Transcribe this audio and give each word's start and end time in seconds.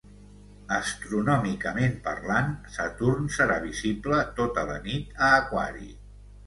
Astronòmicament 0.77 1.93
parlant, 2.07 2.51
Saturn 2.79 3.31
serà 3.37 3.61
visible 3.69 4.27
tota 4.43 4.69
la 4.75 4.81
nit 4.91 5.19
a 5.31 5.35
Aquari 5.45 5.91